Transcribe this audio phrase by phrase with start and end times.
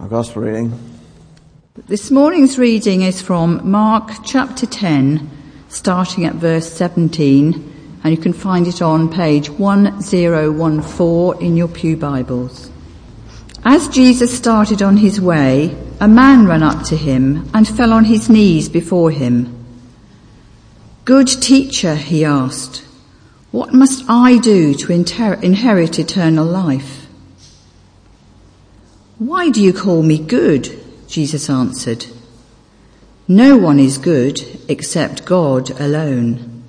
[0.00, 0.72] Our Gospel reading.
[1.86, 5.30] This morning's reading is from Mark chapter 10,
[5.68, 11.98] starting at verse 17, and you can find it on page 1014 in your Pew
[11.98, 12.70] Bibles.
[13.62, 18.04] As Jesus started on his way, a man ran up to him and fell on
[18.06, 19.54] his knees before him.
[21.04, 22.86] Good teacher, he asked,
[23.50, 26.99] what must I do to inherit eternal life?
[29.20, 30.82] Why do you call me good?
[31.06, 32.06] Jesus answered.
[33.28, 36.64] No one is good except God alone.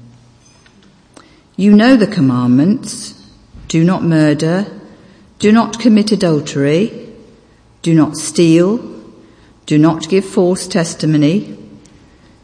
[1.56, 3.14] You know the commandments.
[3.70, 4.68] Do not murder.
[5.40, 7.16] Do not commit adultery.
[7.84, 8.80] Do not steal.
[9.66, 11.58] Do not give false testimony.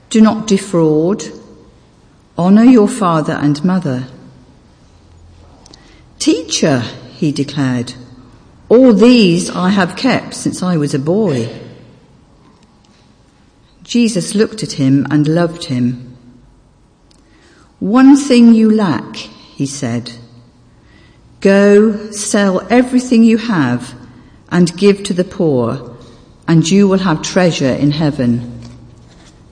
[0.10, 1.26] Do not defraud.
[2.38, 4.08] Honor your father and mother.
[6.18, 6.80] Teacher,
[7.18, 7.94] he declared,
[8.70, 11.62] all these I have kept since I was a boy.
[13.84, 16.18] Jesus looked at him and loved him.
[17.80, 20.12] One thing you lack, he said.
[21.40, 23.94] Go, sell everything you have
[24.50, 25.96] and give to the poor,
[26.48, 28.60] and you will have treasure in heaven.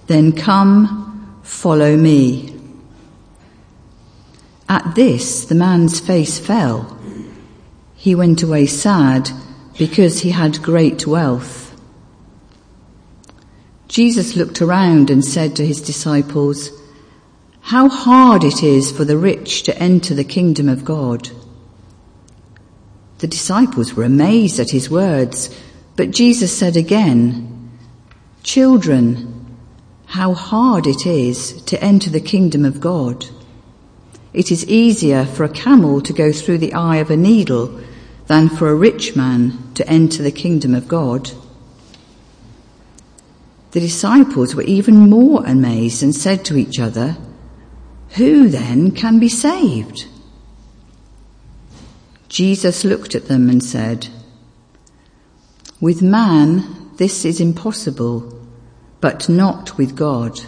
[0.08, 2.60] Then come, follow me.
[4.68, 6.95] At this, the man's face fell.
[8.06, 9.32] He went away sad
[9.80, 11.76] because he had great wealth.
[13.88, 16.70] Jesus looked around and said to his disciples,
[17.62, 21.32] how hard it is for the rich to enter the kingdom of God.
[23.18, 25.50] The disciples were amazed at his words,
[25.96, 27.72] but Jesus said again,
[28.44, 29.58] children,
[30.06, 33.26] how hard it is to enter the kingdom of God.
[34.32, 37.82] It is easier for a camel to go through the eye of a needle
[38.28, 41.32] than for a rich man to enter the kingdom of God.
[43.72, 47.18] The disciples were even more amazed and said to each other,
[48.12, 50.08] who then can be saved?
[52.30, 54.08] Jesus looked at them and said,
[55.82, 58.48] with man this is impossible,
[59.02, 60.40] but not with God.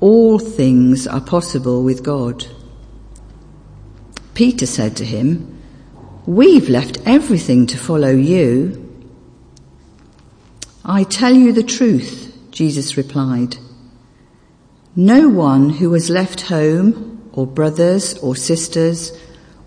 [0.00, 2.46] All things are possible with God.
[4.34, 5.59] Peter said to him,
[6.26, 8.86] We've left everything to follow you.
[10.84, 13.56] I tell you the truth, Jesus replied.
[14.94, 19.12] No one who has left home or brothers or sisters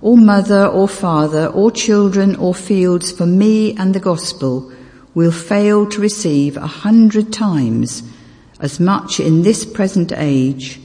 [0.01, 4.71] or mother or father or children or fields for me and the gospel
[5.15, 8.03] will fail to receive a hundred times
[8.59, 10.79] as much in this present age,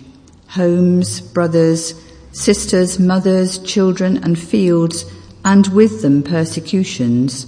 [0.49, 1.95] homes, brothers,
[2.33, 5.05] sisters, mothers, children and fields,
[5.45, 7.47] and with them persecutions,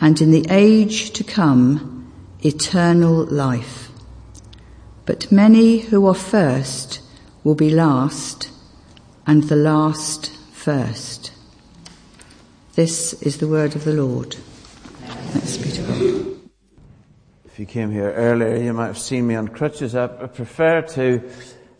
[0.00, 2.12] and in the age to come,
[2.44, 3.90] eternal life.
[5.04, 7.00] But many who are first
[7.44, 8.50] will be last,
[9.26, 11.32] and the last first.
[12.74, 14.34] This is the word of the Lord.
[14.34, 16.50] Thanks be to God.
[17.44, 19.94] If you came here earlier, you might have seen me on crutches.
[19.94, 21.22] I prefer to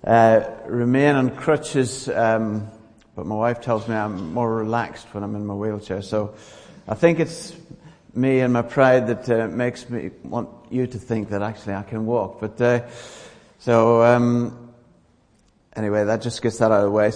[0.05, 2.69] uh, remain on crutches, um,
[3.17, 6.03] but my wife tells me I'm more relaxed when I'm in my wheelchair.
[6.03, 6.35] So
[6.87, 7.57] I think it's
[8.15, 11.83] me and my pride that uh, makes me want you to think that actually I
[11.83, 12.41] can walk.
[12.41, 12.87] But uh,
[13.59, 14.71] so um,
[15.75, 17.11] anyway, that just gets that out of the way.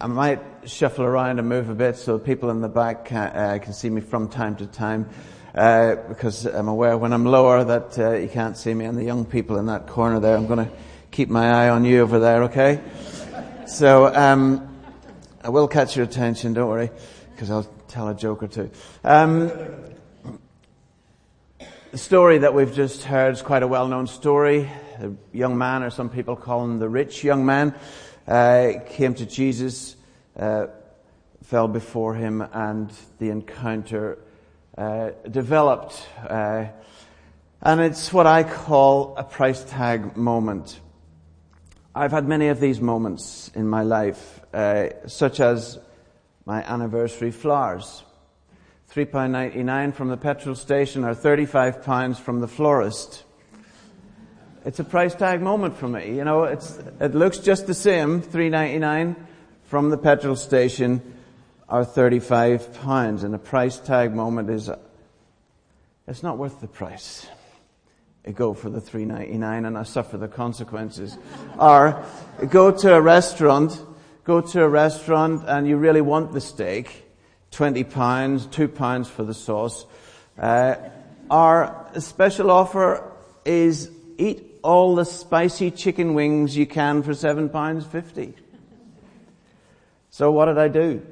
[0.00, 3.58] I might shuffle around and move a bit so people in the back can, uh,
[3.62, 5.06] can see me from time to time.
[5.54, 9.04] Uh, because I'm aware when I'm lower that uh, you can't see me and the
[9.04, 10.34] young people in that corner there.
[10.34, 10.72] I'm going to
[11.10, 12.80] keep my eye on you over there, okay?
[13.66, 14.69] So, um,
[15.42, 16.90] I will catch your attention, don't worry,
[17.30, 18.70] because I'll tell a joke or two.
[19.02, 19.50] Um,
[21.92, 24.70] the story that we've just heard is quite a well-known story.
[24.98, 27.74] A young man, or some people call him the rich young man,
[28.28, 29.96] uh, came to Jesus,
[30.38, 30.66] uh,
[31.42, 34.18] fell before him, and the encounter
[34.76, 36.06] uh, developed.
[36.28, 36.66] Uh,
[37.62, 40.78] and it's what I call a price tag moment.
[41.92, 45.78] I've had many of these moments in my life, uh, such as
[46.46, 48.04] my anniversary flowers.
[48.94, 53.24] £3.99 from the petrol station or £35 from the florist.
[54.64, 56.16] It's a price tag moment for me.
[56.16, 59.16] You know, it's, it looks just the same, £3.99
[59.64, 61.02] from the petrol station
[61.68, 63.24] or 35 pounds.
[63.24, 64.70] And a price tag moment is,
[66.06, 67.26] it's not worth the price.
[68.34, 71.16] Go for the 3.99 and I suffer the consequences.
[71.58, 72.04] or
[72.48, 73.80] go to a restaurant,
[74.24, 77.06] go to a restaurant and you really want the steak,
[77.50, 79.86] 20 pounds, 2 pounds for the sauce.
[80.38, 80.76] Uh,
[81.30, 83.08] Our special offer
[83.44, 83.88] is
[84.18, 88.34] eat all the spicy chicken wings you can for seven pounds fifty.
[90.10, 91.06] So what did I do?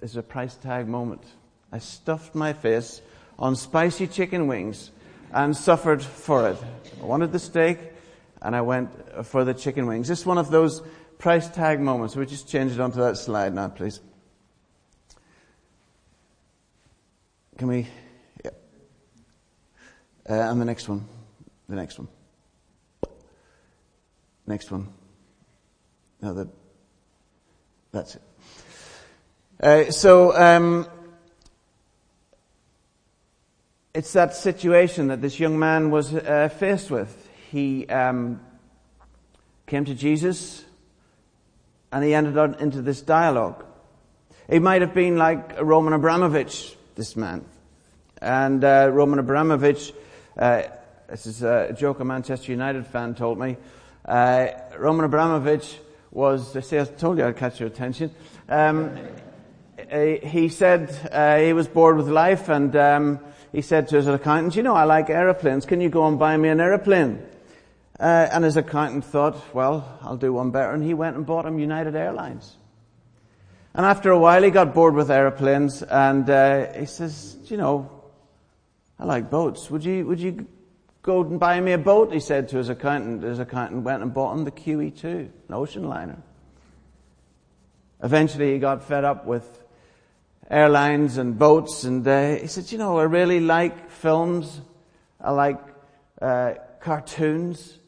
[0.00, 1.22] This is a price tag moment.
[1.72, 3.00] I stuffed my face
[3.38, 4.90] on spicy chicken wings
[5.32, 6.58] and suffered for it.
[7.00, 7.78] I wanted the steak
[8.42, 10.10] and I went for the chicken wings.
[10.10, 10.82] Is one of those
[11.18, 12.16] price tag moments.
[12.16, 14.00] We just change it onto that slide now, please.
[17.56, 17.88] Can we?
[18.44, 18.50] Yeah.
[20.28, 21.04] Uh, and the next one.
[21.68, 22.08] The next one.
[24.46, 24.88] Next one.
[26.22, 26.48] No, the,
[27.92, 28.22] that's it.
[29.60, 30.86] Uh, so, um,
[33.98, 37.28] it's that situation that this young man was uh, faced with.
[37.50, 38.40] He um,
[39.66, 40.64] came to Jesus
[41.90, 43.64] and he ended up into this dialogue.
[44.48, 47.44] He might have been like Roman Abramovich, this man.
[48.22, 49.92] And uh, Roman Abramovich,
[50.38, 50.62] uh,
[51.10, 53.56] this is a joke a Manchester United fan told me.
[54.04, 54.46] Uh,
[54.78, 55.76] Roman Abramovich
[56.12, 58.12] was, I say I told you I'd catch your attention.
[58.48, 58.96] Um,
[59.90, 63.20] he said uh, he was bored with life and um,
[63.52, 65.64] he said to his accountant, you know, I like aeroplanes.
[65.64, 67.22] Can you go and buy me an aeroplane?
[67.98, 70.72] Uh, and his accountant thought, well, I'll do one better.
[70.72, 72.56] And he went and bought him United Airlines.
[73.74, 77.90] And after a while, he got bored with airplanes and uh, he says, you know,
[78.98, 79.70] I like boats.
[79.70, 80.46] Would you, would you
[81.02, 82.12] go and buy me a boat?
[82.12, 83.22] He said to his accountant.
[83.22, 86.18] His accountant went and bought him the QE2, an ocean liner.
[88.02, 89.62] Eventually, he got fed up with
[90.50, 94.60] airlines and boats, and uh, he said, "You know, I really like films.
[95.20, 95.60] I like
[96.20, 97.78] uh, cartoons.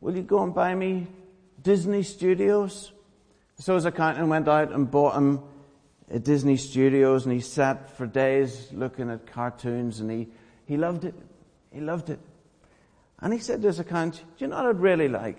[0.00, 1.06] Will you go and buy me
[1.62, 2.92] Disney Studios?"
[3.58, 5.40] So his accountant went out and bought him
[6.10, 10.28] a Disney Studios, and he sat for days looking at cartoons, and he
[10.66, 11.14] he loved it.
[11.72, 12.20] He loved it.
[13.18, 15.38] And he said to his accountant, "Do you know what I'd really like?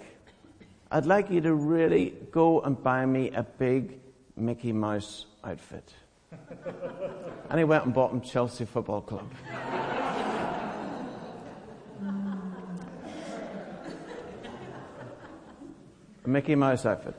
[0.91, 3.99] I'd like you to really go and buy me a big
[4.35, 5.93] Mickey Mouse outfit."
[7.49, 9.31] and he went and bought him Chelsea Football Club.
[16.25, 17.15] Mickey Mouse outfit.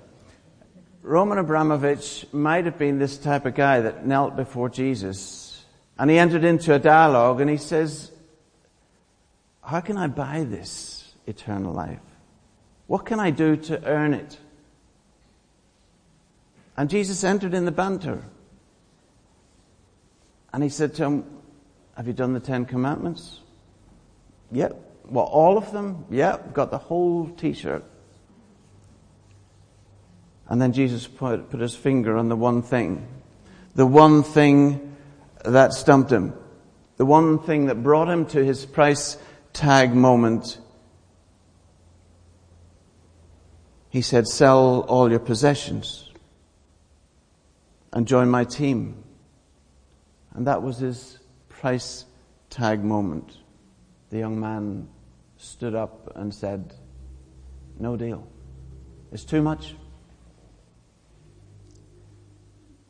[1.02, 5.48] Roman Abramovich might have been this type of guy that knelt before Jesus
[5.98, 8.12] and he entered into a dialogue and he says,
[9.62, 11.98] How can I buy this eternal life?
[12.86, 14.38] What can I do to earn it?
[16.76, 18.22] And Jesus entered in the banter.
[20.52, 21.24] And he said to him,
[21.96, 23.40] Have you done the Ten Commandments?
[24.52, 24.76] Yep.
[25.06, 26.06] Well, all of them?
[26.10, 26.54] Yep.
[26.54, 27.84] Got the whole t shirt.
[30.48, 33.06] And then Jesus put, put his finger on the one thing.
[33.74, 34.96] The one thing
[35.44, 36.32] that stumped him.
[36.96, 39.18] The one thing that brought him to his price
[39.52, 40.58] tag moment.
[43.90, 46.10] He said, Sell all your possessions
[47.92, 49.04] and join my team.
[50.34, 52.04] And that was his price
[52.50, 53.36] tag moment.
[54.10, 54.88] The young man
[55.36, 56.74] stood up and said,
[57.78, 58.26] No deal.
[59.12, 59.74] It's too much.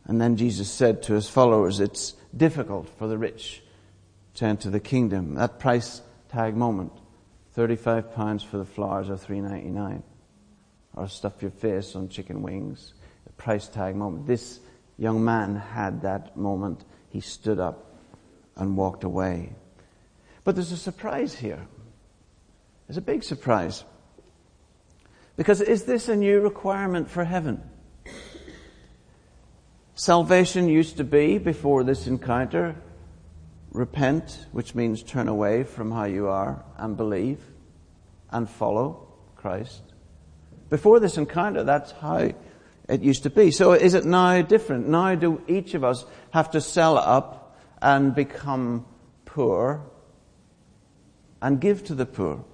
[0.04, 3.62] And then Jesus said to his followers, It's difficult for the rich
[4.34, 5.34] to enter the kingdom.
[5.34, 6.00] That price
[6.30, 6.92] tag moment,
[7.52, 10.02] 35 pounds for the flowers or 3.99
[10.94, 12.94] or stuff your face on chicken wings.
[13.24, 14.26] The price tag moment.
[14.26, 14.60] This
[14.96, 17.96] young man had that moment he stood up
[18.56, 19.54] and walked away.
[20.44, 21.66] But there's a surprise here.
[22.86, 23.84] There's a big surprise.
[25.36, 27.62] Because is this a new requirement for heaven?
[29.94, 32.76] Salvation used to be, before this encounter,
[33.72, 37.40] repent, which means turn away from how you are and believe
[38.30, 39.82] and follow Christ.
[40.70, 42.30] Before this encounter, that's how
[42.88, 43.50] it used to be.
[43.50, 44.88] So is it now different?
[44.88, 48.86] Now do each of us have to sell up and become
[49.24, 49.82] poor
[51.40, 52.44] and give to the poor?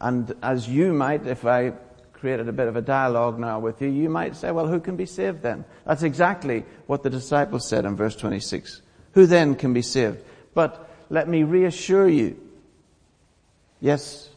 [0.00, 1.74] And as you might, if I
[2.12, 4.96] created a bit of a dialogue now with you, you might say, well, who can
[4.96, 5.64] be saved then?
[5.86, 8.82] That's exactly what the disciples said in verse 26.
[9.12, 10.22] Who then can be saved?
[10.54, 12.40] But let me reassure you,
[13.80, 14.30] yes,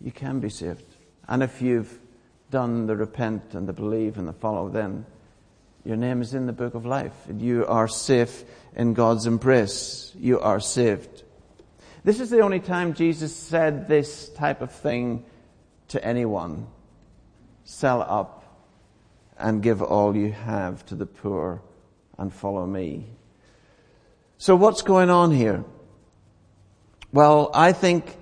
[0.00, 0.84] you can be saved.
[1.28, 1.98] And if you've
[2.50, 5.04] done the repent and the believe and the follow, then
[5.84, 7.14] your name is in the book of life.
[7.28, 8.44] And you are safe
[8.74, 10.12] in God's embrace.
[10.18, 11.22] You are saved.
[12.04, 15.24] This is the only time Jesus said this type of thing
[15.88, 16.66] to anyone.
[17.64, 18.38] Sell up
[19.38, 21.62] and give all you have to the poor
[22.16, 23.06] and follow me.
[24.38, 25.64] So what's going on here?
[27.12, 28.16] Well, I think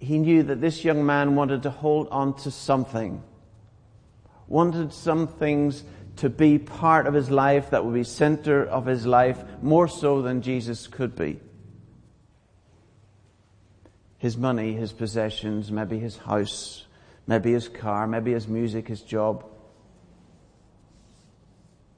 [0.00, 3.22] he knew that this young man wanted to hold on to something,
[4.48, 5.84] wanted some things
[6.16, 10.22] to be part of his life that would be center of his life more so
[10.22, 11.38] than Jesus could be.
[14.16, 16.86] His money, his possessions, maybe his house,
[17.26, 19.44] maybe his car, maybe his music, his job.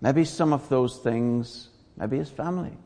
[0.01, 2.77] Maybe some of those things, maybe his family,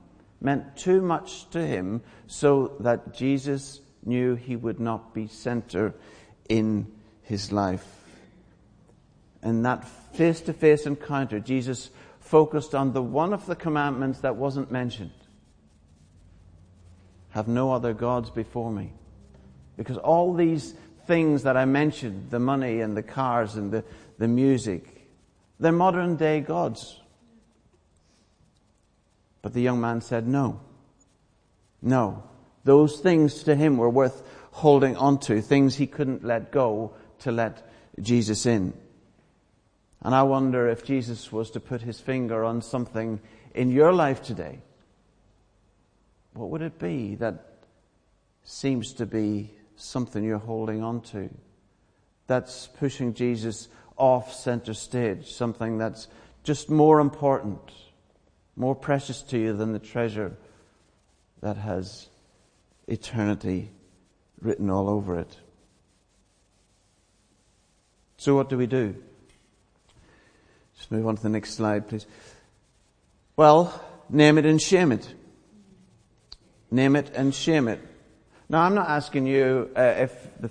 [0.40, 5.94] meant too much to him so that Jesus knew he would not be center
[6.48, 6.86] in
[7.22, 7.86] his life.
[9.42, 14.36] In that face to face encounter, Jesus focused on the one of the commandments that
[14.36, 15.12] wasn't mentioned.
[17.30, 18.92] Have no other gods before me.
[19.76, 20.74] Because all these
[21.06, 23.84] things that I mentioned, the money and the cars and the,
[24.18, 25.08] the music,
[25.60, 27.00] they're modern day gods.
[29.42, 30.60] But the young man said, No.
[31.82, 32.24] No.
[32.66, 37.66] Those things to him were worth holding onto, things he couldn't let go to let
[38.00, 38.74] Jesus in.
[40.02, 43.20] And I wonder if Jesus was to put his finger on something
[43.54, 44.58] in your life today,
[46.34, 47.54] what would it be that
[48.44, 51.30] seems to be something you're holding on to?
[52.26, 56.08] That's pushing Jesus off center stage, something that's
[56.44, 57.72] just more important
[58.56, 60.36] more precious to you than the treasure
[61.42, 62.08] that has
[62.86, 63.70] eternity
[64.40, 65.36] written all over it.
[68.18, 68.94] So, what do we do?
[70.76, 72.06] Just move on to the next slide, please.
[73.36, 75.14] Well, name it and shame it.
[76.70, 77.80] Name it and shame it.
[78.48, 80.50] Now, I'm not asking you uh, if the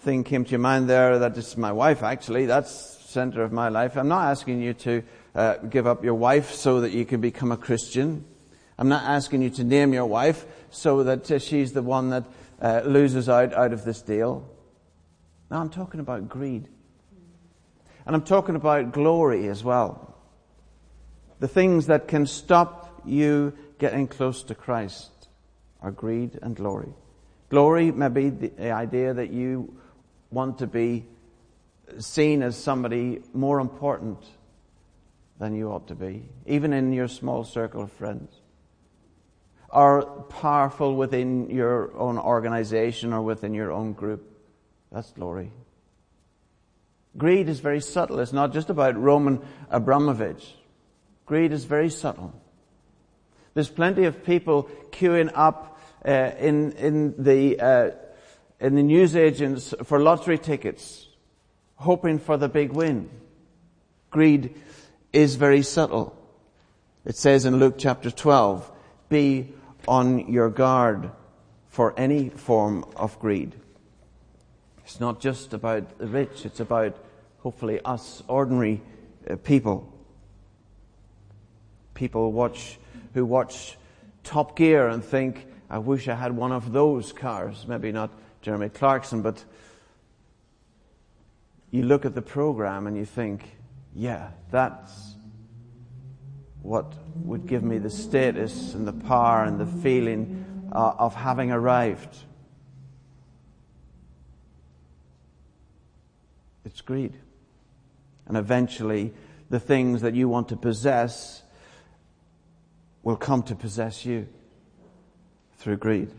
[0.00, 2.46] thing came to your mind there that is my wife, actually.
[2.46, 3.96] That's center of my life.
[3.96, 5.02] I'm not asking you to
[5.34, 8.24] uh, give up your wife so that you can become a Christian.
[8.80, 12.24] I'm not asking you to name your wife so that uh, she's the one that
[12.62, 14.48] uh, loses out out of this deal.
[15.50, 16.66] No, I'm talking about greed.
[18.06, 20.16] And I'm talking about glory as well.
[21.40, 25.10] The things that can stop you getting close to Christ
[25.82, 26.94] are greed and glory.
[27.50, 29.76] Glory may be the idea that you
[30.30, 31.04] want to be
[31.98, 34.24] seen as somebody more important
[35.38, 38.39] than you ought to be, even in your small circle of friends,
[39.72, 44.26] or powerful within your own organization or within your own group.
[44.90, 45.52] That's glory.
[47.16, 48.20] Greed is very subtle.
[48.20, 50.54] It's not just about Roman Abramovich.
[51.26, 52.32] Greed is very subtle.
[53.54, 57.90] There's plenty of people queuing up uh, in in the uh,
[58.60, 61.08] in the newsagents for lottery tickets,
[61.76, 63.10] hoping for the big win.
[64.10, 64.54] Greed
[65.12, 66.16] is very subtle.
[67.04, 68.70] It says in Luke chapter 12,
[69.08, 69.52] be
[69.88, 71.10] on your guard
[71.68, 73.54] for any form of greed.
[74.84, 76.96] It's not just about the rich, it's about
[77.38, 78.82] hopefully us ordinary
[79.28, 79.92] uh, people.
[81.94, 82.78] People watch,
[83.14, 83.76] who watch
[84.24, 87.66] Top Gear and think, I wish I had one of those cars.
[87.68, 88.10] Maybe not
[88.42, 89.44] Jeremy Clarkson, but
[91.70, 93.56] you look at the program and you think,
[93.94, 95.14] yeah, that's
[96.62, 96.92] what
[97.24, 102.16] would give me the status and the power and the feeling uh, of having arrived.
[106.64, 107.14] It's greed.
[108.26, 109.12] And eventually,
[109.48, 111.42] the things that you want to possess
[113.02, 114.28] will come to possess you
[115.56, 116.10] through greed.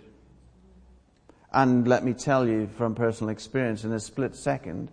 [1.53, 4.91] And let me tell you from personal experience, in a split second,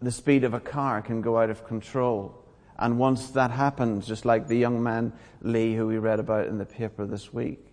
[0.00, 2.44] the speed of a car can go out of control.
[2.78, 6.58] And once that happens, just like the young man Lee who we read about in
[6.58, 7.64] the paper this week,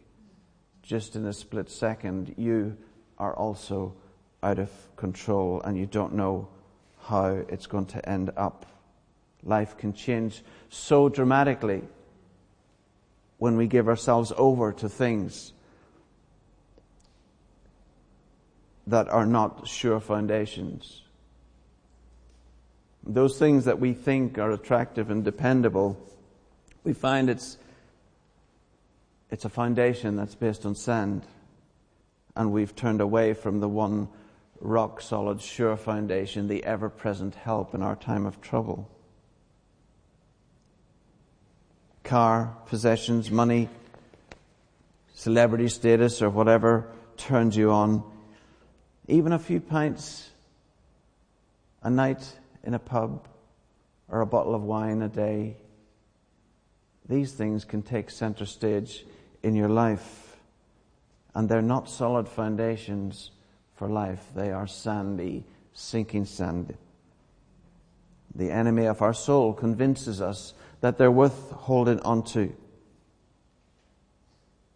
[0.81, 2.77] just in a split second, you
[3.17, 3.95] are also
[4.41, 6.47] out of control and you don't know
[7.01, 8.65] how it's going to end up.
[9.43, 11.83] Life can change so dramatically
[13.37, 15.53] when we give ourselves over to things
[18.87, 21.04] that are not sure foundations.
[23.05, 25.97] Those things that we think are attractive and dependable,
[26.83, 27.57] we find it's,
[29.29, 31.23] it's a foundation that's based on sand.
[32.35, 34.09] And we've turned away from the one
[34.59, 38.89] rock solid, sure foundation, the ever present help in our time of trouble.
[42.03, 43.69] Car, possessions, money,
[45.13, 48.03] celebrity status, or whatever turns you on.
[49.07, 50.29] Even a few pints
[51.83, 53.27] a night in a pub
[54.09, 55.57] or a bottle of wine a day.
[57.07, 59.05] These things can take center stage
[59.43, 60.37] in your life.
[61.33, 63.31] And they're not solid foundations
[63.75, 64.23] for life.
[64.35, 65.43] They are sandy,
[65.73, 66.75] sinking sand.
[68.33, 72.53] The enemy of our soul convinces us that they're worth holding onto.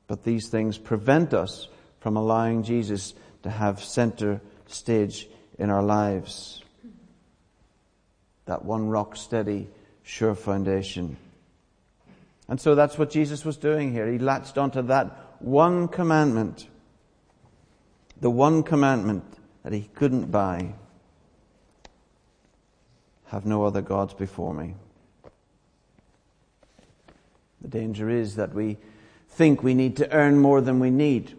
[0.08, 1.68] But these things prevent us
[2.00, 5.28] from allowing Jesus to have center stage
[5.58, 6.64] in our lives.
[8.50, 9.68] That one rock steady,
[10.02, 11.18] sure foundation.
[12.48, 14.12] And so that's what Jesus was doing here.
[14.12, 16.66] He latched onto that one commandment.
[18.20, 19.24] The one commandment
[19.62, 20.74] that he couldn't buy.
[23.28, 24.74] Have no other gods before me.
[27.62, 28.78] The danger is that we
[29.28, 31.38] think we need to earn more than we need.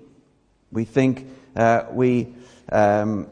[0.71, 1.27] We think
[1.57, 2.33] uh, we
[2.71, 3.27] um,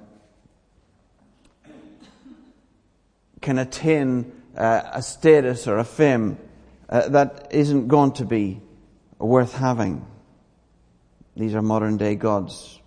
[3.49, 6.37] can attain uh, a status or a fame
[6.90, 8.61] uh, that isn't going to be
[9.19, 10.07] worth having.
[11.35, 12.78] These are modern day gods.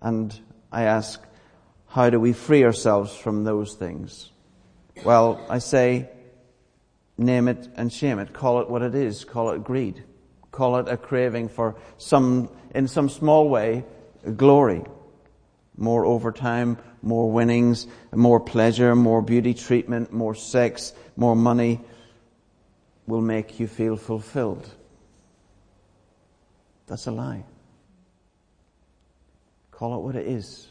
[0.00, 0.32] And
[0.70, 1.20] I ask,
[1.88, 4.30] how do we free ourselves from those things?
[5.04, 6.08] Well, I say,
[7.16, 8.32] name it and shame it.
[8.32, 9.24] Call it what it is.
[9.24, 10.04] Call it greed.
[10.52, 13.84] Call it a craving for some, in some small way,
[14.36, 14.84] glory.
[15.76, 21.80] More overtime, more winnings, more pleasure, more beauty treatment, more sex, more money
[23.06, 24.68] will make you feel fulfilled.
[26.86, 27.44] That's a lie.
[29.70, 30.68] Call it what it is.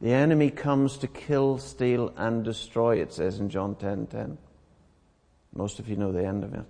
[0.00, 4.38] The enemy comes to kill, steal, and destroy, it says in John 10 10.
[5.54, 6.66] Most of you know the end of it.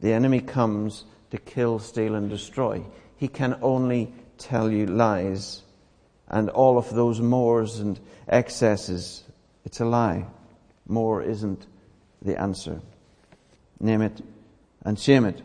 [0.00, 2.84] The enemy comes to kill, steal, and destroy.
[3.16, 4.12] He can only
[4.42, 5.62] tell you lies
[6.28, 9.22] and all of those mores and excesses.
[9.64, 10.26] It's a lie.
[10.86, 11.66] More isn't
[12.20, 12.80] the answer.
[13.80, 14.20] Name it
[14.84, 15.40] and shame it.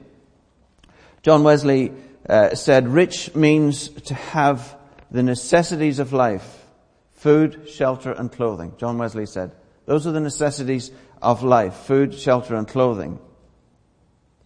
[1.22, 1.92] John Wesley
[2.28, 4.76] uh, said, rich means to have
[5.12, 6.66] the necessities of life.
[7.14, 8.74] Food, shelter, and clothing.
[8.78, 9.52] John Wesley said,
[9.86, 11.74] those are the necessities of life.
[11.74, 13.20] Food, shelter, and clothing.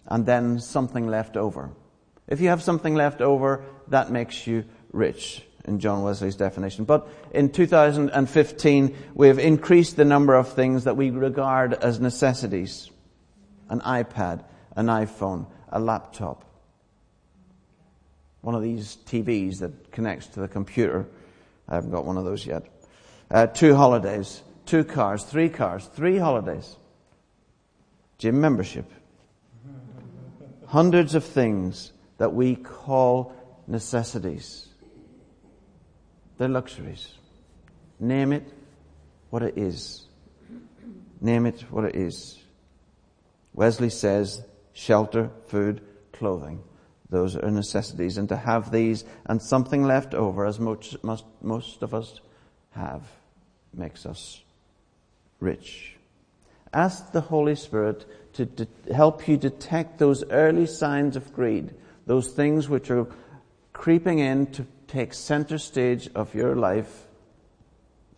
[0.05, 1.71] And then something left over.
[2.27, 6.85] If you have something left over, that makes you rich in John Wesley's definition.
[6.85, 12.89] But in 2015, we have increased the number of things that we regard as necessities.
[13.69, 14.43] An iPad,
[14.75, 16.45] an iPhone, a laptop,
[18.41, 21.07] one of these TVs that connects to the computer.
[21.69, 22.63] I haven't got one of those yet.
[23.29, 26.75] Uh, two holidays, two cars, three cars, three holidays,
[28.17, 28.91] gym membership,
[30.67, 33.33] hundreds of things that we call
[33.65, 34.67] necessities.
[36.37, 37.15] They're luxuries.
[37.99, 38.47] Name it
[39.31, 40.05] what it is.
[41.19, 42.37] Name it what it is.
[43.55, 45.81] Wesley says shelter, food,
[46.13, 46.61] clothing.
[47.09, 48.19] Those are necessities.
[48.19, 52.21] And to have these and something left over, as most, most, most of us
[52.75, 53.01] have,
[53.73, 54.43] makes us
[55.39, 55.95] rich.
[56.71, 61.73] Ask the Holy Spirit to de- help you detect those early signs of greed,
[62.11, 63.07] those things which are
[63.71, 67.07] creeping in to take center stage of your life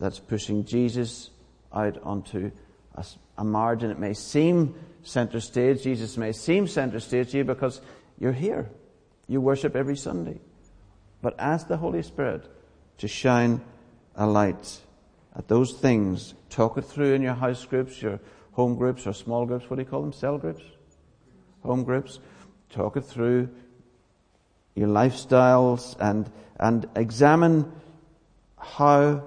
[0.00, 1.30] that's pushing Jesus
[1.72, 2.50] out onto
[2.96, 3.04] a,
[3.38, 3.92] a margin.
[3.92, 5.84] It may seem center stage.
[5.84, 7.80] Jesus may seem center stage to you because
[8.18, 8.68] you're here.
[9.28, 10.40] You worship every Sunday.
[11.22, 12.50] But ask the Holy Spirit
[12.98, 13.60] to shine
[14.16, 14.80] a light
[15.36, 16.34] at those things.
[16.50, 18.18] Talk it through in your house groups, your
[18.54, 19.70] home groups, or small groups.
[19.70, 20.12] What do you call them?
[20.12, 20.64] Cell groups?
[21.62, 22.18] Home groups.
[22.70, 23.50] Talk it through
[24.74, 27.70] your lifestyles and, and examine
[28.58, 29.22] how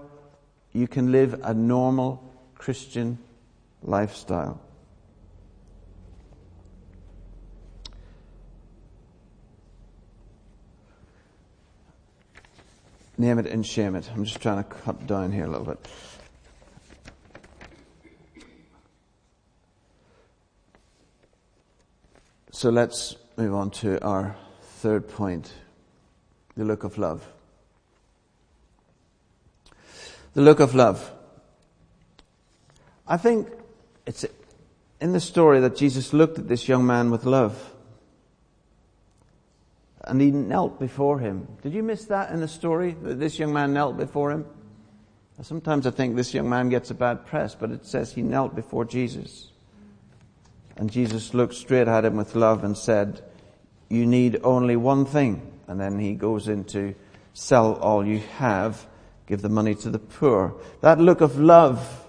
[0.73, 2.23] you can live a normal
[2.55, 3.17] Christian
[3.81, 4.61] lifestyle.
[13.19, 14.09] Name it and shame it.
[14.13, 15.87] I'm just trying to cut down here a little bit.
[22.51, 24.35] So let's move on to our
[24.77, 25.51] third point
[26.55, 27.27] the look of love.
[30.33, 31.11] The look of love.
[33.07, 33.47] I think
[34.05, 34.25] it's
[35.01, 37.73] in the story that Jesus looked at this young man with love
[40.03, 41.47] and he knelt before him.
[41.63, 42.95] Did you miss that in the story?
[43.01, 44.45] That this young man knelt before him?
[45.41, 48.55] Sometimes I think this young man gets a bad press, but it says he knelt
[48.55, 49.51] before Jesus.
[50.75, 53.23] And Jesus looked straight at him with love and said,
[53.89, 55.53] You need only one thing.
[55.67, 56.95] And then he goes into
[57.33, 58.87] sell all you have,
[59.27, 60.55] give the money to the poor.
[60.81, 62.05] That look of love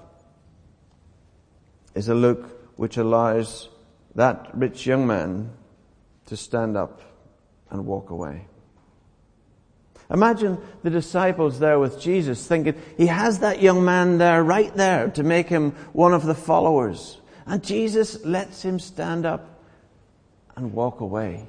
[1.95, 3.69] is a look which allows
[4.15, 5.53] that rich young man
[6.27, 7.03] to stand up
[7.71, 8.47] and walk away.
[10.11, 15.11] Imagine the disciples there with Jesus thinking, he has that young man there, right there,
[15.11, 17.21] to make him one of the followers.
[17.45, 19.63] And Jesus lets him stand up
[20.57, 21.47] and walk away.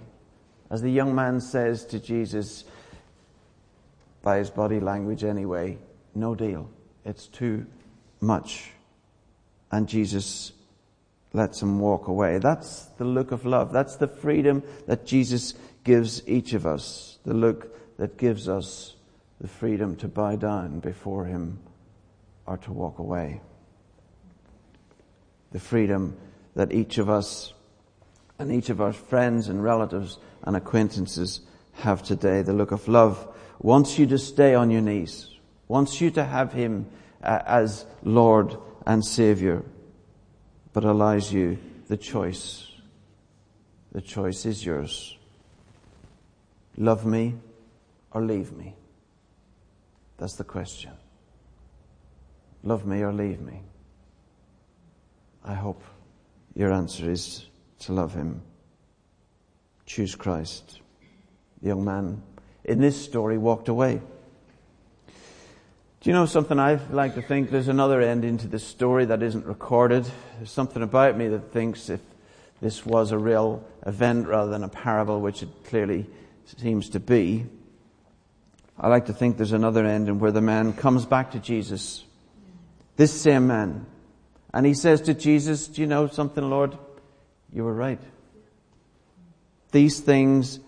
[0.70, 2.64] As the young man says to Jesus,
[4.22, 5.78] by his body language anyway,
[6.14, 6.70] no deal.
[7.06, 7.66] It's too
[8.22, 8.72] much.
[9.72, 10.52] And Jesus
[11.34, 12.40] lets him walk away.
[12.40, 13.72] That's the look of love.
[13.72, 15.54] That's the freedom that Jesus
[15.84, 17.20] gives each of us.
[17.26, 18.96] The look that gives us
[19.40, 21.60] the freedom to bow down before him
[22.46, 23.42] or to walk away.
[25.52, 26.18] The freedom
[26.56, 27.54] that each of us
[28.38, 31.42] and each of our friends and relatives and acquaintances
[31.74, 32.42] have today.
[32.42, 33.28] The look of love
[33.60, 35.30] wants you to stay on your knees,
[35.68, 36.88] wants you to have him
[37.24, 39.64] uh, as Lord and Savior
[40.74, 42.72] but allows you the choice.
[43.92, 45.18] The choice is yours.
[46.78, 47.36] Love me
[48.12, 48.76] or leave me?
[50.18, 50.92] That's the question.
[52.64, 53.62] Love me or leave me?
[55.44, 55.82] I hope
[56.56, 57.46] your answer is
[57.80, 58.42] to love him.
[59.90, 60.82] Choose Christ.
[61.64, 62.22] The young man
[62.64, 64.00] in this story walked away.
[65.08, 66.60] Do you know something?
[66.60, 70.08] I like to think there's another ending to this story that isn't recorded.
[70.38, 72.02] There's something about me that thinks if
[72.62, 76.06] this was a real event rather than a parable, which it clearly
[76.46, 77.48] seems to be,
[78.80, 82.06] I like to think there's another ending where the man comes back to Jesus.
[82.96, 83.88] This same man.
[84.54, 86.78] And he says to Jesus, Do you know something, Lord?
[87.52, 88.00] You were right.
[89.72, 90.60] These things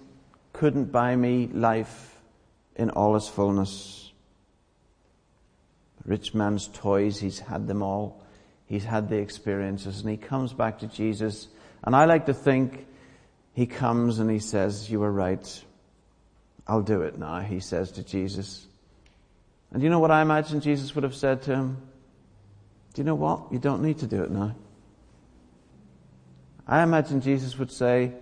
[0.53, 2.17] couldn't buy me life
[2.75, 4.01] in all its fullness
[6.05, 8.21] rich man's toys, he's had them all.
[8.65, 11.47] He's had the experiences and he comes back to Jesus.
[11.83, 12.87] And I like to think
[13.53, 15.63] he comes and he says, you were right.
[16.67, 18.65] I'll do it now, he says to Jesus.
[19.71, 21.77] And you know what I imagine Jesus would have said to him?
[22.93, 23.51] Do you know what?
[23.51, 24.55] You don't need to do it now.
[26.67, 28.13] I imagine Jesus would say,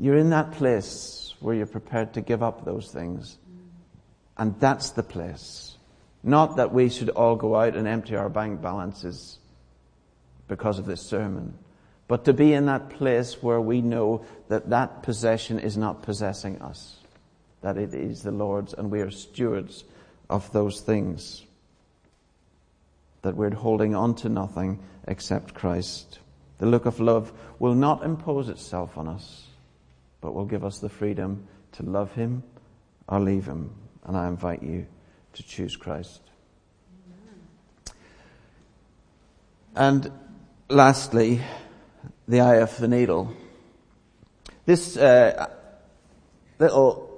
[0.00, 3.38] you're in that place where you're prepared to give up those things.
[4.36, 5.76] And that's the place
[6.22, 9.38] not that we should all go out and empty our bank balances
[10.48, 11.56] because of this sermon,
[12.08, 16.60] but to be in that place where we know that that possession is not possessing
[16.60, 16.98] us,
[17.62, 19.84] that it is the Lord's and we are stewards
[20.28, 21.44] of those things,
[23.22, 26.18] that we're holding on to nothing except Christ.
[26.58, 29.46] The look of love will not impose itself on us,
[30.20, 32.42] but will give us the freedom to love Him
[33.08, 33.70] or leave Him.
[34.04, 34.86] And I invite you
[35.34, 36.20] to choose Christ.
[39.74, 40.10] And
[40.68, 41.40] lastly,
[42.26, 43.32] the eye of the needle.
[44.66, 45.48] This uh,
[46.58, 47.10] little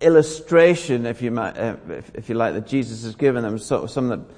[0.00, 3.86] illustration, if you might, uh, if, if, you like, that Jesus has given them, so,
[3.86, 4.34] some of the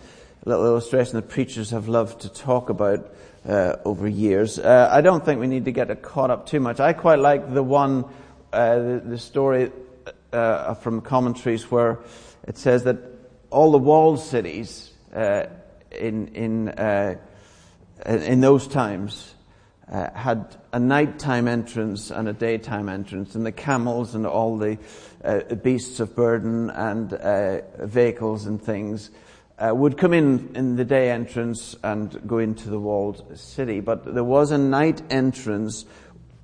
[0.51, 3.15] little illustration that preachers have loved to talk about
[3.49, 4.59] uh, over years.
[4.59, 6.81] Uh, I don't think we need to get caught up too much.
[6.81, 8.05] I quite like the one,
[8.53, 9.71] uh, the, the, story
[10.33, 12.01] uh, from commentaries where
[12.47, 12.99] it says that
[13.51, 15.47] all the walled cities uh,
[15.93, 17.17] in in uh,
[18.05, 19.35] in those times
[19.89, 24.77] had a nighttime entrance and a daytime entrance, and the camels and all the
[25.63, 27.11] beasts of burden and
[27.79, 29.11] vehicles and things
[29.59, 33.81] uh, would come in in the day entrance and go into the walled city.
[33.81, 35.87] But there was a night entrance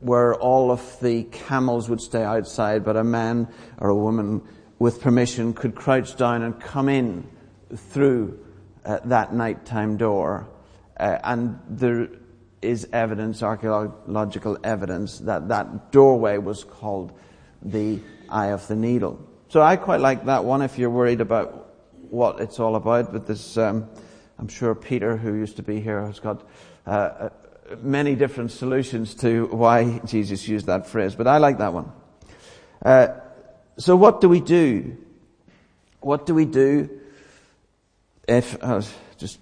[0.00, 3.48] where all of the camels would stay outside, but a man
[3.78, 4.42] or a woman
[4.78, 7.24] with permission, could crouch down and come in
[7.72, 8.36] through
[8.84, 10.48] uh, that nighttime door.
[10.98, 12.08] Uh, and there
[12.62, 17.12] is evidence, archaeological evidence, that that doorway was called
[17.62, 19.24] the Eye of the Needle.
[19.48, 21.71] So I quite like that one if you're worried about
[22.12, 23.12] what it's all about.
[23.12, 23.88] But this, um,
[24.38, 26.46] I'm sure Peter, who used to be here, has got
[26.86, 27.28] uh, uh
[27.80, 31.14] many different solutions to why Jesus used that phrase.
[31.14, 31.90] But I like that one.
[32.84, 33.08] Uh,
[33.78, 34.98] so what do we do?
[36.00, 36.90] What do we do
[38.28, 39.38] if, I was just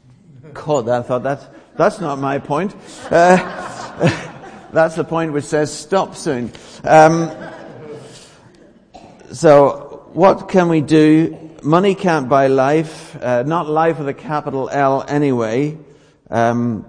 [0.55, 2.75] caught that, I thought that's, that's not my point.
[3.11, 3.37] Uh,
[4.73, 6.53] that's the point which says stop soon.
[6.85, 7.31] Um,
[9.33, 11.51] so what can we do?
[11.63, 15.79] Money can't buy life, uh, not life with a capital L anyway.
[16.29, 16.87] Um,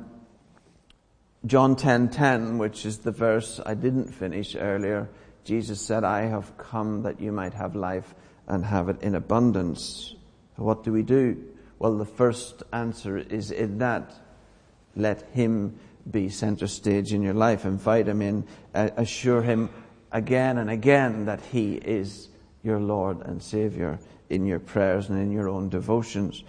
[1.46, 5.10] John 10:10, which is the verse I didn't finish earlier,
[5.44, 8.16] Jesus said, I have come that you might have life
[8.48, 10.16] and have it in abundance.
[10.56, 11.44] What do we do?
[11.80, 14.12] Well, the first answer is in that.
[14.96, 15.80] Let Him
[16.10, 17.66] be center stage in your life.
[17.66, 18.48] Invite Him in.
[18.74, 19.70] assure Him
[20.12, 22.30] again and again that He is
[22.63, 26.43] your Lord and Savior in your prayers and in your own devotions.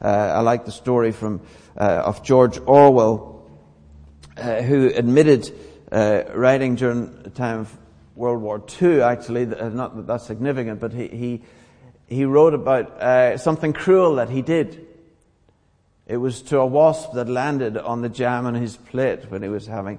[0.00, 1.40] Uh, I like the story from
[1.76, 3.48] uh, of George Orwell,
[4.36, 5.52] uh, who admitted
[5.90, 7.76] uh, writing during the time of
[8.14, 9.02] World War II.
[9.02, 11.42] Actually, not that that's significant, but he he,
[12.06, 14.86] he wrote about uh, something cruel that he did.
[16.06, 19.48] It was to a wasp that landed on the jam on his plate when he
[19.48, 19.98] was having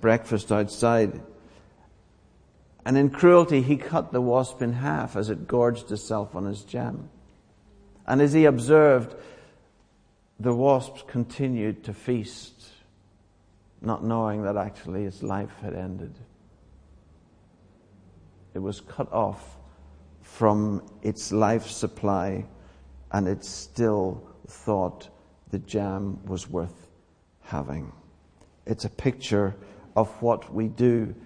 [0.00, 1.20] breakfast outside.
[2.86, 6.62] And in cruelty, he cut the wasp in half as it gorged itself on his
[6.62, 7.10] jam.
[8.06, 9.16] And as he observed,
[10.38, 12.62] the wasps continued to feast,
[13.80, 16.14] not knowing that actually its life had ended.
[18.54, 19.56] It was cut off
[20.22, 22.46] from its life supply,
[23.10, 25.08] and it still thought
[25.50, 26.86] the jam was worth
[27.40, 27.90] having.
[28.64, 29.56] It's a picture
[29.96, 31.16] of what we do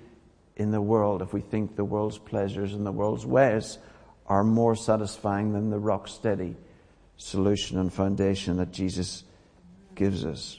[0.60, 3.78] in the world if we think the world's pleasures and the world's ways
[4.26, 6.54] are more satisfying than the rock steady
[7.16, 9.24] solution and foundation that Jesus
[9.94, 10.58] gives us.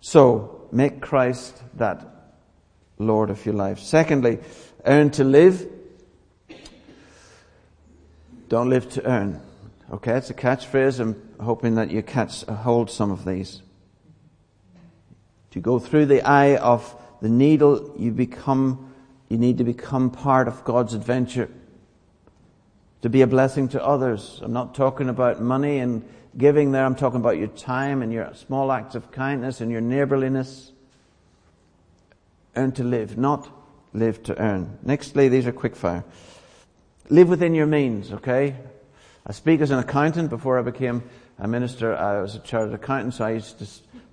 [0.00, 2.06] So, make Christ that
[2.98, 3.78] Lord of your life.
[3.78, 4.40] Secondly,
[4.84, 5.66] earn to live.
[8.48, 9.40] Don't live to earn.
[9.90, 11.00] Okay, it's a catchphrase.
[11.00, 13.62] I'm hoping that you catch hold some of these.
[15.52, 18.92] To go through the eye of the needle, you become,
[19.28, 21.50] you need to become part of God's adventure.
[23.02, 24.40] To be a blessing to others.
[24.42, 26.02] I'm not talking about money and
[26.36, 26.84] giving there.
[26.84, 30.72] I'm talking about your time and your small acts of kindness and your neighborliness.
[32.54, 33.48] Earn to live, not
[33.92, 34.78] live to earn.
[34.84, 36.04] Nextly, these are quickfire.
[37.08, 38.56] Live within your means, okay?
[39.26, 40.30] I speak as an accountant.
[40.30, 41.02] Before I became
[41.38, 43.66] a minister, I was a chartered accountant, so I used to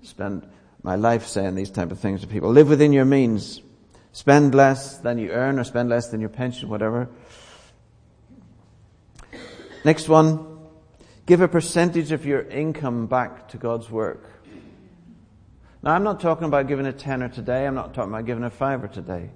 [0.04, 0.48] spend
[0.84, 2.52] my life saying these type of things to people.
[2.52, 3.62] Live within your means.
[4.12, 7.10] Spend less than you earn or spend less than your pension, whatever.
[9.84, 10.50] Next one.
[11.26, 14.30] Give a percentage of your income back to God's work.
[15.82, 17.66] Now I'm not talking about giving a tenner today.
[17.66, 19.30] I'm not talking about giving a fiver today.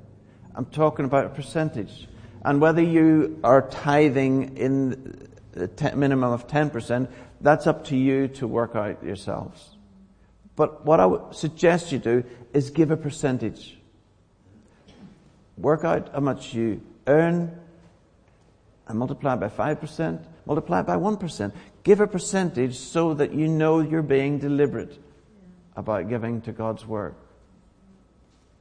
[0.53, 2.07] I'm talking about a percentage.
[2.43, 8.47] And whether you are tithing in a minimum of 10%, that's up to you to
[8.47, 9.76] work out yourselves.
[10.57, 13.77] But what I would suggest you do is give a percentage.
[15.55, 17.55] Work out how much you earn
[18.87, 21.51] and multiply by 5%, multiply by 1%.
[21.83, 24.99] Give a percentage so that you know you're being deliberate
[25.75, 27.15] about giving to God's work.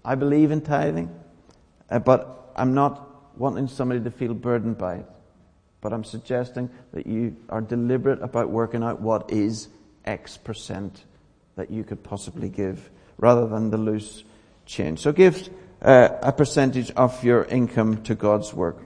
[0.05, 1.09] I believe in tithing,
[1.91, 5.07] uh, but I'm not wanting somebody to feel burdened by it.
[5.81, 9.69] But I'm suggesting that you are deliberate about working out what is
[10.05, 11.03] X percent
[11.57, 14.25] that you could possibly give rather than the loose
[14.67, 15.01] change.
[15.01, 15.49] So give
[15.83, 18.79] uh, a percentage of your income to God's work.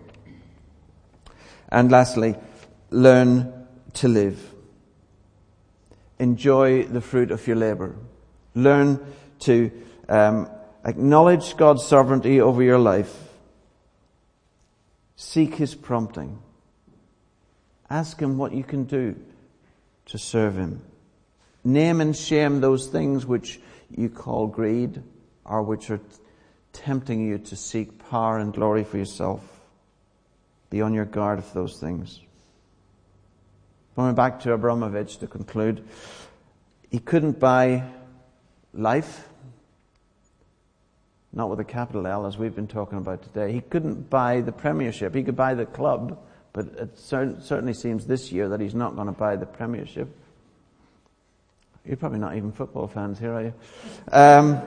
[1.69, 2.37] And lastly,
[2.91, 4.55] learn to live.
[6.19, 7.97] Enjoy the fruit of your labor.
[8.55, 9.01] Learn
[9.41, 9.71] to
[10.09, 10.49] um,
[10.85, 13.17] acknowledge God's sovereignty over your life.
[15.17, 16.41] Seek His prompting.
[17.89, 19.17] Ask Him what you can do
[20.07, 20.83] to serve Him.
[21.63, 23.61] Name and shame those things which
[23.95, 25.03] you call greed
[25.45, 26.01] or which are
[26.73, 29.43] tempting you to seek power and glory for yourself.
[30.71, 32.21] Be on your guard for those things.
[33.97, 35.85] Going back to Abramovich to conclude,
[36.91, 37.83] he couldn't buy
[38.73, 39.29] life,
[41.33, 43.53] not with a capital L as we've been talking about today.
[43.53, 45.15] He couldn't buy the premiership.
[45.15, 46.19] He could buy the club,
[46.53, 50.17] but it certainly seems this year that he's not going to buy the premiership.
[51.91, 53.55] You're probably not even football fans here, are you?
[54.13, 54.61] Um,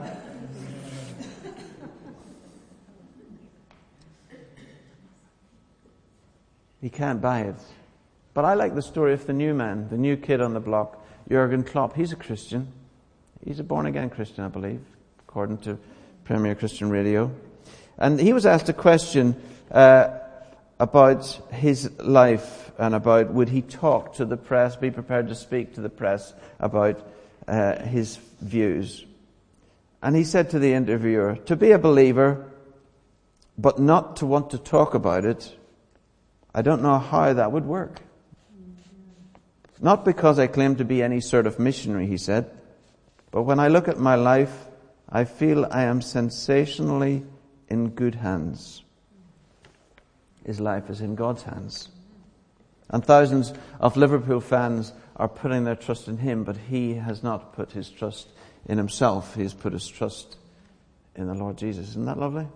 [6.82, 7.54] he can't buy it.
[8.34, 11.02] But I like the story of the new man, the new kid on the block,
[11.26, 11.96] Jurgen Klopp.
[11.96, 12.70] He's a Christian.
[13.42, 14.82] He's a born again Christian, I believe,
[15.26, 15.78] according to
[16.24, 17.30] Premier Christian Radio.
[17.96, 19.34] And he was asked a question
[19.70, 20.18] uh,
[20.78, 25.72] about his life and about would he talk to the press, be prepared to speak
[25.76, 27.13] to the press about
[27.46, 29.04] uh, his views.
[30.02, 32.50] And he said to the interviewer, to be a believer,
[33.56, 35.56] but not to want to talk about it,
[36.54, 38.00] I don't know how that would work.
[39.80, 42.50] Not because I claim to be any sort of missionary, he said,
[43.30, 44.66] but when I look at my life,
[45.08, 47.24] I feel I am sensationally
[47.68, 48.82] in good hands.
[50.44, 51.88] His life is in God's hands.
[52.90, 57.52] And thousands of Liverpool fans are putting their trust in him, but he has not
[57.52, 58.28] put his trust
[58.66, 59.34] in himself.
[59.34, 60.36] He has put his trust
[61.14, 61.90] in the Lord Jesus.
[61.90, 62.46] Isn't that lovely?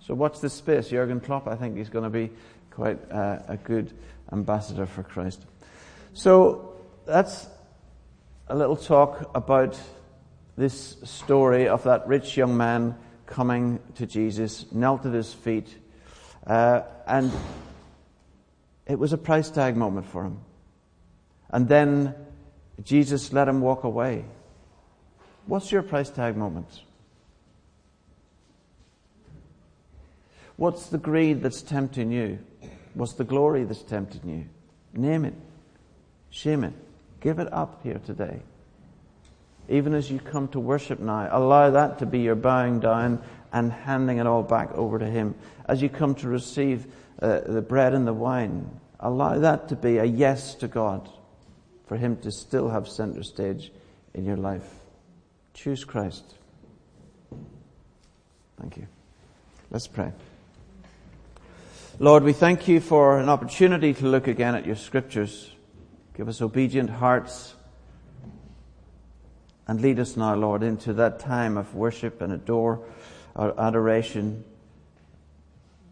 [0.00, 0.88] So watch this space.
[0.88, 2.30] Jurgen Klopp, I think he's going to be
[2.70, 3.92] quite uh, a good
[4.32, 5.44] ambassador for Christ.
[6.14, 7.48] So that's
[8.46, 9.78] a little talk about
[10.56, 15.68] this story of that rich young man coming to Jesus, knelt at his feet,
[16.46, 17.30] uh, and
[18.86, 20.40] it was a price tag moment for him.
[21.50, 22.14] And then
[22.82, 24.24] Jesus let him walk away.
[25.46, 26.82] What's your price tag moment?
[30.56, 32.38] What's the greed that's tempting you?
[32.94, 34.46] What's the glory that's tempting you?
[35.00, 35.34] Name it.
[36.30, 36.74] Shame it.
[37.20, 38.40] Give it up here today.
[39.68, 43.72] Even as you come to worship now, allow that to be your bowing down and
[43.72, 45.34] handing it all back over to Him.
[45.66, 46.86] As you come to receive
[47.20, 48.68] uh, the bread and the wine,
[49.00, 51.08] allow that to be a yes to God
[51.88, 53.72] for Him to still have center stage
[54.14, 54.68] in your life.
[55.54, 56.22] Choose Christ.
[58.60, 58.86] Thank you.
[59.70, 60.12] Let's pray.
[61.98, 65.50] Lord, we thank you for an opportunity to look again at your scriptures.
[66.16, 67.54] Give us obedient hearts
[69.66, 72.80] and lead us now, Lord, into that time of worship and adore,
[73.34, 74.44] or adoration,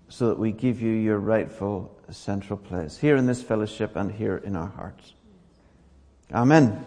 [0.09, 4.39] so that we give you your rightful central place here in this fellowship and here
[4.39, 5.13] in our hearts.
[6.33, 6.85] Amen.